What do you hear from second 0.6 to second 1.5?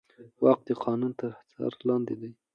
د قانون تر